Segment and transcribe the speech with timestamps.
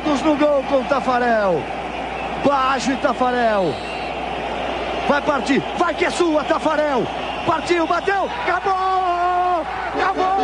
[0.00, 1.60] Todos no gol com o Tafarel.
[2.44, 3.74] Baixo e Tafarel.
[5.08, 5.60] Vai partir.
[5.76, 7.04] Vai que é sua, Tafarel.
[7.44, 8.30] Partiu, bateu.
[8.46, 9.66] Acabou!
[9.96, 10.38] Acabou!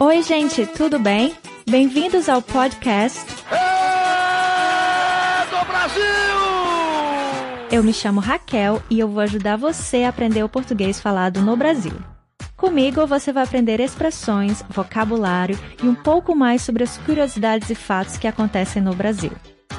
[0.00, 1.36] Oi, gente, tudo bem?
[1.70, 3.20] Bem-vindos ao podcast
[3.52, 6.37] É do Brasil!
[7.70, 11.54] Eu me chamo Raquel e eu vou ajudar você a aprender o português falado no
[11.54, 11.92] Brasil.
[12.56, 18.16] Comigo você vai aprender expressões, vocabulário e um pouco mais sobre as curiosidades e fatos
[18.16, 19.32] que acontecem no Brasil.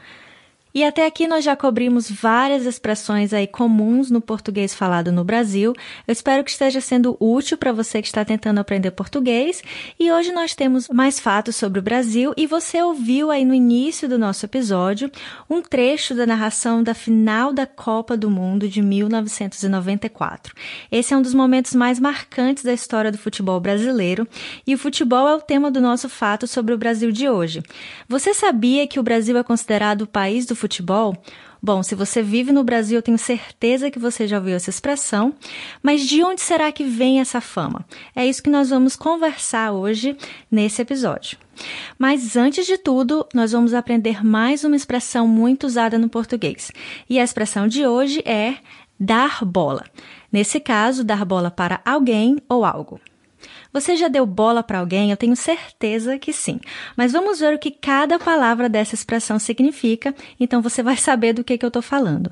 [0.82, 5.74] até aqui nós já cobrimos várias expressões aí comuns no português falado no Brasil.
[6.08, 9.62] Eu espero que esteja sendo útil para você que está tentando aprender português.
[10.00, 14.08] E hoje nós temos mais fatos sobre o Brasil e você ouviu aí no início
[14.08, 15.10] do nosso episódio
[15.48, 20.54] um trecho da narração da final da Copa do Mundo de 1994.
[20.90, 24.26] Esse é um dos momentos mais marcantes da história do futebol brasileiro
[24.66, 27.62] e o futebol é o tema do nosso fato sobre o Brasil de hoje.
[28.08, 31.16] Você sabia que o Brasil é considerado o país do futebol?
[31.60, 35.34] Bom, se você vive no Brasil, eu tenho certeza que você já ouviu essa expressão,
[35.82, 37.84] mas de onde será que vem essa fama?
[38.16, 40.16] É isso que nós vamos conversar hoje
[40.50, 41.38] nesse episódio.
[41.98, 46.72] Mas antes de tudo, nós vamos aprender mais uma expressão muito usada no português.
[47.08, 48.56] E a expressão de hoje é
[48.98, 49.84] dar bola.
[50.32, 53.00] Nesse caso, dar bola para alguém ou algo.
[53.72, 55.10] Você já deu bola para alguém?
[55.10, 56.60] Eu tenho certeza que sim.
[56.96, 61.42] Mas vamos ver o que cada palavra dessa expressão significa, então você vai saber do
[61.42, 62.30] que, que eu estou falando.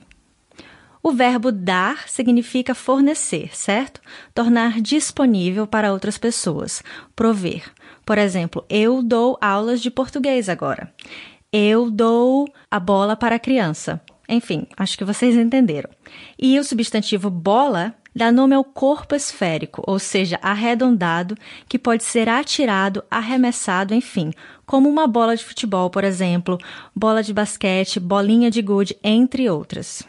[1.03, 4.03] O verbo dar significa fornecer, certo?
[4.35, 6.83] Tornar disponível para outras pessoas,
[7.17, 7.73] prover.
[8.05, 10.93] Por exemplo, eu dou aulas de português agora.
[11.51, 14.01] Eu dou a bola para a criança.
[14.29, 15.89] Enfim, acho que vocês entenderam.
[16.39, 21.37] E o substantivo bola dá nome ao corpo esférico, ou seja, arredondado,
[21.69, 24.33] que pode ser atirado, arremessado, enfim,
[24.67, 26.59] como uma bola de futebol, por exemplo,
[26.95, 30.03] bola de basquete, bolinha de gude, entre outras.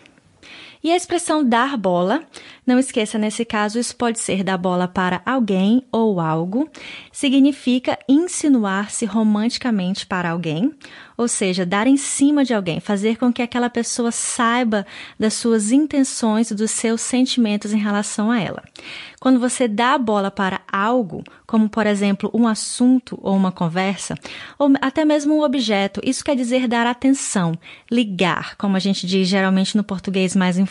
[0.84, 2.24] E a expressão dar bola,
[2.66, 6.68] não esqueça nesse caso, isso pode ser dar bola para alguém ou algo,
[7.12, 10.74] significa insinuar-se romanticamente para alguém,
[11.16, 14.86] ou seja, dar em cima de alguém, fazer com que aquela pessoa saiba
[15.20, 18.64] das suas intenções e dos seus sentimentos em relação a ela.
[19.20, 24.16] Quando você dá a bola para algo, como por exemplo um assunto ou uma conversa,
[24.58, 27.54] ou até mesmo um objeto, isso quer dizer dar atenção,
[27.92, 30.71] ligar, como a gente diz geralmente no português mais informal.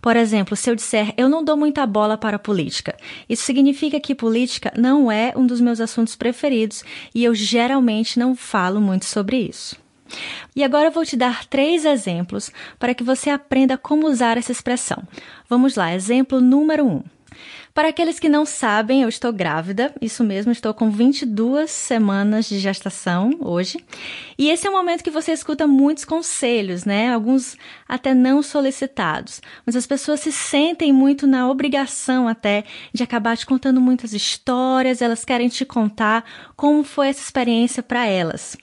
[0.00, 2.96] Por exemplo, se eu disser eu não dou muita bola para política,
[3.28, 8.34] isso significa que política não é um dos meus assuntos preferidos e eu geralmente não
[8.34, 9.76] falo muito sobre isso.
[10.54, 14.52] E agora eu vou te dar três exemplos para que você aprenda como usar essa
[14.52, 15.02] expressão.
[15.48, 17.02] Vamos lá, exemplo número um.
[17.74, 22.60] Para aqueles que não sabem, eu estou grávida, isso mesmo, estou com 22 semanas de
[22.60, 23.84] gestação hoje.
[24.38, 27.12] E esse é o momento que você escuta muitos conselhos, né?
[27.12, 27.56] Alguns
[27.88, 29.42] até não solicitados.
[29.66, 32.62] Mas as pessoas se sentem muito na obrigação até
[32.92, 36.24] de acabar te contando muitas histórias, elas querem te contar
[36.54, 38.56] como foi essa experiência para elas.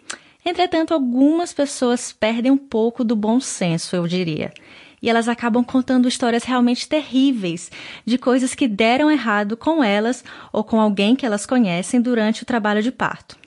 [0.46, 4.54] Entretanto, algumas pessoas perdem um pouco do bom senso, eu diria
[5.02, 7.72] e elas acabam contando histórias realmente terríveis
[8.06, 10.24] de coisas que deram errado com elas
[10.54, 13.42] ou com alguém que elas conhecem durante o trabalho de parto.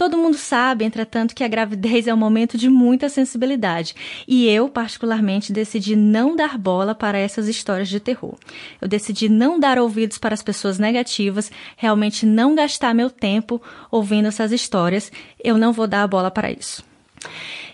[0.00, 3.94] Todo mundo sabe, entretanto, que a gravidez é um momento de muita sensibilidade
[4.26, 8.34] e eu, particularmente, decidi não dar bola para essas histórias de terror.
[8.80, 13.60] Eu decidi não dar ouvidos para as pessoas negativas, realmente não gastar meu tempo
[13.90, 15.12] ouvindo essas histórias.
[15.38, 16.82] Eu não vou dar a bola para isso.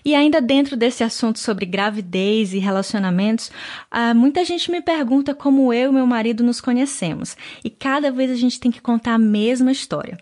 [0.03, 3.51] E ainda dentro desse assunto sobre gravidez e relacionamentos,
[3.91, 7.35] uh, muita gente me pergunta como eu e meu marido nos conhecemos.
[7.63, 10.17] E cada vez a gente tem que contar a mesma história.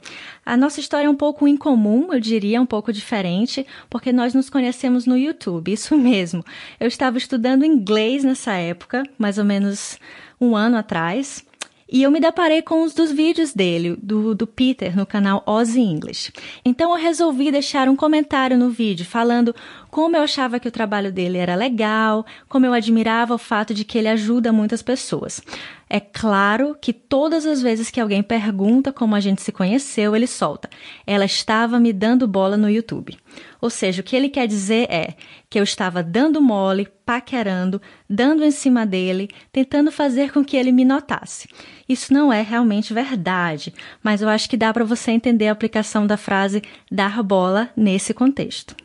[0.46, 4.50] A nossa história é um pouco incomum, eu diria, um pouco diferente, porque nós nos
[4.50, 6.44] conhecemos no YouTube, isso mesmo.
[6.80, 9.98] Eu estava estudando inglês nessa época, mais ou menos
[10.40, 11.44] um ano atrás.
[11.88, 15.82] E eu me deparei com uns dos vídeos dele, do, do Peter, no canal Ozzy
[15.82, 16.34] English.
[16.64, 19.56] Então eu resolvi deixar um comentário no vídeo falando
[19.92, 23.86] como eu achava que o trabalho dele era legal, como eu admirava o fato de
[23.86, 25.42] que ele ajuda muitas pessoas.
[25.90, 30.26] É claro que todas as vezes que alguém pergunta como a gente se conheceu, ele
[30.26, 30.70] solta.
[31.06, 33.18] Ela estava me dando bola no YouTube.
[33.62, 35.16] Ou seja, o que ele quer dizer é
[35.50, 40.72] que eu estava dando mole, paquerando, dando em cima dele, tentando fazer com que ele
[40.72, 41.48] me notasse.
[41.88, 43.74] Isso não é realmente verdade,
[44.04, 48.14] mas eu acho que dá para você entender a aplicação da frase dar bola nesse
[48.14, 48.76] contexto.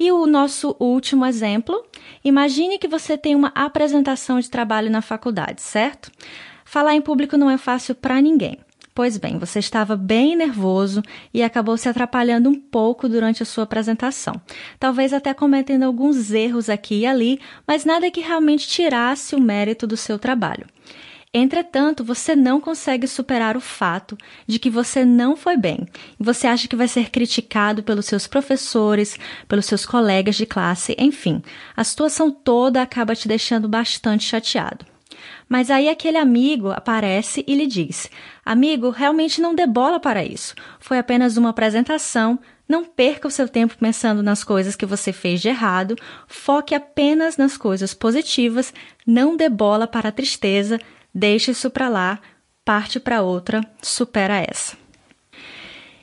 [0.00, 1.84] E o nosso último exemplo,
[2.24, 6.10] imagine que você tem uma apresentação de trabalho na faculdade, certo?
[6.64, 8.58] Falar em público não é fácil para ninguém.
[8.94, 11.02] Pois bem, você estava bem nervoso
[11.34, 14.40] e acabou se atrapalhando um pouco durante a sua apresentação.
[14.78, 19.86] Talvez até cometendo alguns erros aqui e ali, mas nada que realmente tirasse o mérito
[19.86, 20.66] do seu trabalho.
[21.32, 24.18] Entretanto, você não consegue superar o fato
[24.48, 25.86] de que você não foi bem
[26.18, 29.16] você acha que vai ser criticado pelos seus professores,
[29.46, 31.40] pelos seus colegas de classe, enfim,
[31.76, 34.84] a situação toda acaba te deixando bastante chateado.
[35.48, 38.10] Mas aí aquele amigo aparece e lhe diz:
[38.44, 40.54] Amigo, realmente não dê bola para isso.
[40.78, 42.38] Foi apenas uma apresentação.
[42.68, 45.96] Não perca o seu tempo pensando nas coisas que você fez de errado.
[46.28, 48.72] Foque apenas nas coisas positivas.
[49.04, 50.78] Não dê bola para a tristeza,
[51.14, 52.20] Deixa isso para lá,
[52.64, 54.76] parte para outra, supera essa.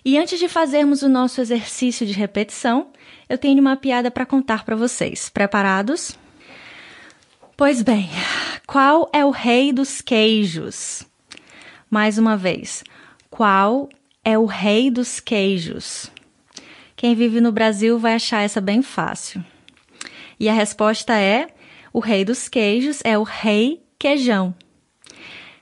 [0.04, 2.92] E antes de fazermos o nosso exercício de repetição,
[3.28, 5.30] eu tenho uma piada para contar para vocês.
[5.30, 6.18] Preparados?
[7.58, 8.10] Pois bem,
[8.66, 11.06] qual é o rei dos queijos?
[11.90, 12.84] Mais uma vez,
[13.30, 13.90] qual
[14.24, 16.12] é o rei dos queijos?
[16.96, 19.44] Quem vive no Brasil vai achar essa bem fácil.
[20.40, 21.48] E a resposta é:
[21.92, 24.54] o rei dos queijos é o rei queijão.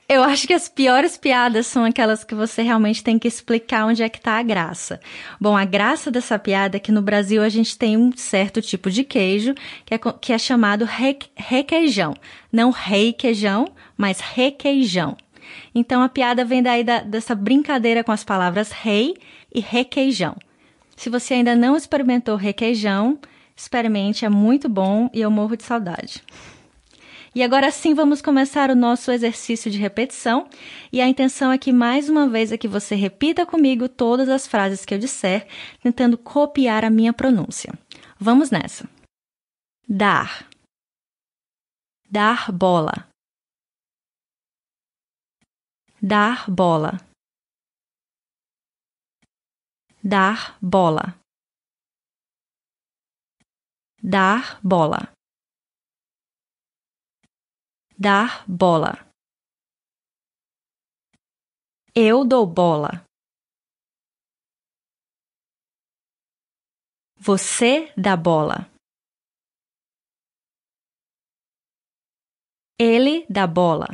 [0.08, 4.04] Eu acho que as piores piadas são aquelas que você realmente tem que explicar onde
[4.04, 5.00] é que tá a graça.
[5.40, 8.88] Bom, a graça dessa piada é que no Brasil a gente tem um certo tipo
[8.88, 9.52] de queijo
[9.84, 12.14] que é, que é chamado re, requeijão.
[12.52, 13.66] Não requeijão,
[13.96, 15.16] mas requeijão.
[15.74, 19.16] Então a piada vem daí da, dessa brincadeira com as palavras rei
[19.52, 20.36] e requeijão.
[20.96, 23.18] Se você ainda não experimentou requeijão,
[23.56, 26.22] experimente, é muito bom e eu morro de saudade.
[27.36, 30.48] E agora sim vamos começar o nosso exercício de repetição.
[30.90, 34.46] E a intenção é que mais uma vez é que você repita comigo todas as
[34.46, 35.46] frases que eu disser,
[35.82, 37.78] tentando copiar a minha pronúncia.
[38.18, 38.88] Vamos nessa.
[39.86, 40.48] Dar.
[42.10, 43.06] Dar bola.
[46.00, 46.98] Dar bola.
[50.02, 51.14] Dar bola.
[54.02, 55.15] Dar bola
[57.98, 59.06] dar bola.
[61.94, 63.04] Eu dou bola.
[67.18, 68.70] Você dá bola.
[72.78, 73.86] Ele dá bola.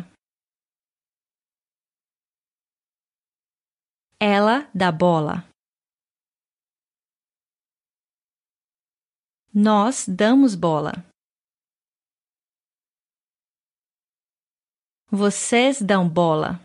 [4.21, 5.49] Ela dá bola.
[9.55, 11.12] Nós damos bola.
[15.15, 16.59] Vocês dão bola.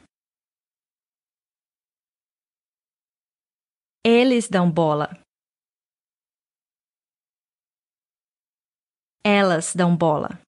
[4.06, 5.10] Eles dão bola.
[9.22, 10.40] Elas dão bola.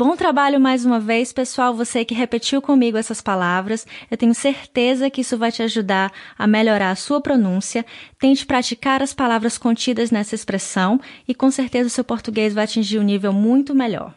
[0.00, 1.74] Bom trabalho mais uma vez, pessoal.
[1.74, 6.46] Você que repetiu comigo essas palavras, eu tenho certeza que isso vai te ajudar a
[6.46, 7.84] melhorar a sua pronúncia.
[8.18, 12.98] Tente praticar as palavras contidas nessa expressão e com certeza o seu português vai atingir
[12.98, 14.14] um nível muito melhor.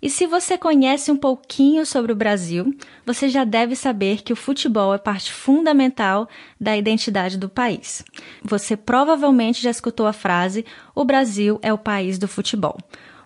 [0.00, 2.72] E se você conhece um pouquinho sobre o Brasil,
[3.04, 6.28] você já deve saber que o futebol é parte fundamental
[6.60, 8.04] da identidade do país.
[8.44, 12.78] Você provavelmente já escutou a frase: o Brasil é o país do futebol.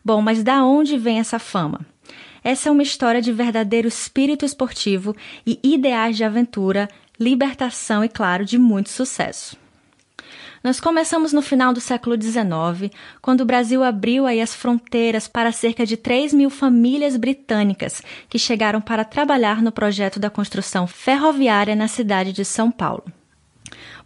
[0.09, 1.81] Bom, mas da onde vem essa fama?
[2.43, 5.15] Essa é uma história de verdadeiro espírito esportivo
[5.47, 6.89] e ideais de aventura,
[7.21, 9.55] libertação e, claro, de muito sucesso.
[10.65, 15.53] Nós começamos no final do século XIX, quando o Brasil abriu aí as fronteiras para
[15.53, 21.77] cerca de 3 mil famílias britânicas que chegaram para trabalhar no projeto da construção ferroviária
[21.77, 23.05] na cidade de São Paulo.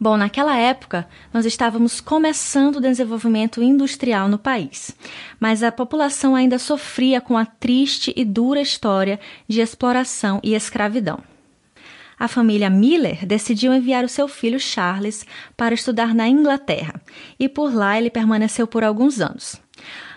[0.02, 4.96] Bom, naquela época, nós estávamos começando o desenvolvimento industrial no país,
[5.38, 11.22] mas a população ainda sofria com a triste e dura história de exploração e escravidão.
[12.18, 15.24] A família Miller decidiu enviar o seu filho Charles
[15.56, 17.00] para estudar na Inglaterra,
[17.38, 19.62] e por lá ele permaneceu por alguns anos.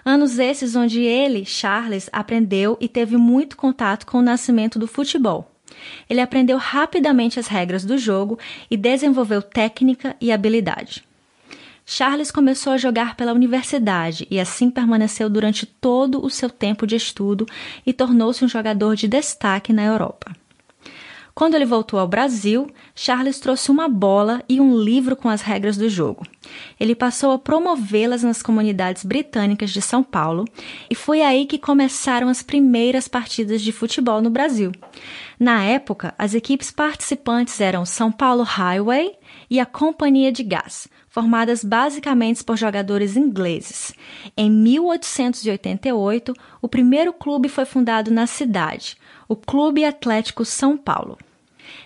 [0.04, 5.55] Anos esses onde ele, Charles, aprendeu e teve muito contato com o nascimento do futebol.
[6.10, 8.38] Ele aprendeu rapidamente as regras do jogo
[8.70, 11.04] e desenvolveu técnica e habilidade.
[11.86, 16.96] Charles começou a jogar pela universidade e assim permaneceu durante todo o seu tempo de
[16.96, 17.46] estudo
[17.86, 20.36] e tornou-se um jogador de destaque na Europa.
[21.38, 22.66] Quando ele voltou ao Brasil,
[22.96, 26.26] Charles trouxe uma bola e um livro com as regras do jogo.
[26.80, 30.46] Ele passou a promovê-las nas comunidades britânicas de São Paulo
[30.90, 34.72] e foi aí que começaram as primeiras partidas de futebol no Brasil.
[35.38, 39.12] Na época, as equipes participantes eram São Paulo Highway
[39.50, 43.94] e a Companhia de Gás, formadas basicamente por jogadores ingleses.
[44.38, 48.96] Em 1888, o primeiro clube foi fundado na cidade,
[49.28, 51.18] o Clube Atlético São Paulo.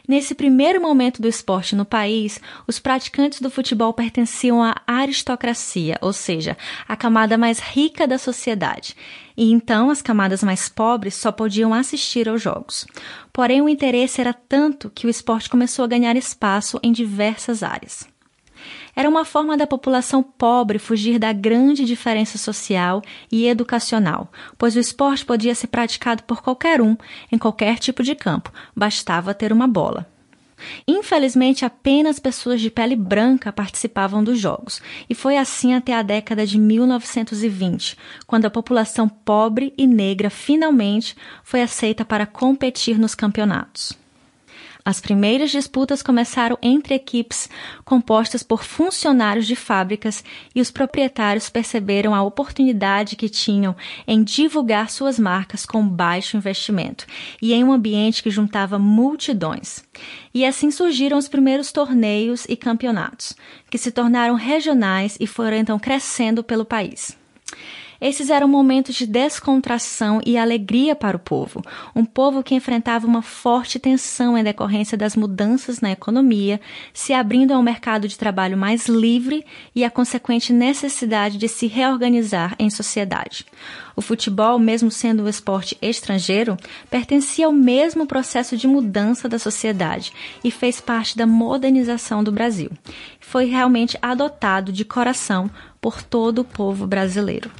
[0.07, 6.11] Nesse primeiro momento do esporte no país, os praticantes do futebol pertenciam à aristocracia, ou
[6.11, 6.57] seja,
[6.87, 8.95] à camada mais rica da sociedade,
[9.37, 12.85] e então as camadas mais pobres só podiam assistir aos jogos.
[13.31, 18.07] Porém, o interesse era tanto que o esporte começou a ganhar espaço em diversas áreas.
[18.95, 23.01] Era uma forma da população pobre fugir da grande diferença social
[23.31, 26.95] e educacional, pois o esporte podia ser praticado por qualquer um,
[27.31, 30.07] em qualquer tipo de campo, bastava ter uma bola.
[30.87, 36.45] Infelizmente, apenas pessoas de pele branca participavam dos jogos, e foi assim até a década
[36.45, 37.97] de 1920,
[38.27, 43.97] quando a população pobre e negra finalmente foi aceita para competir nos campeonatos.
[44.89, 47.47] As primeiras disputas começaram entre equipes
[47.85, 50.23] compostas por funcionários de fábricas
[50.55, 53.75] e os proprietários perceberam a oportunidade que tinham
[54.07, 57.05] em divulgar suas marcas com baixo investimento
[57.39, 59.83] e em um ambiente que juntava multidões.
[60.33, 63.35] E assim surgiram os primeiros torneios e campeonatos,
[63.69, 67.15] que se tornaram regionais e foram então crescendo pelo país.
[68.01, 71.61] Esses eram momentos de descontração e alegria para o povo,
[71.93, 76.61] um povo que enfrentava uma forte tensão em decorrência das mudanças na economia,
[76.93, 81.67] se abrindo a um mercado de trabalho mais livre e a consequente necessidade de se
[81.67, 83.45] reorganizar em sociedade.
[83.97, 86.55] O futebol, mesmo sendo um esporte estrangeiro,
[86.89, 92.71] pertencia ao mesmo processo de mudança da sociedade e fez parte da modernização do Brasil.
[93.19, 95.51] Foi realmente adotado de coração
[95.81, 97.51] por todo o povo brasileiro.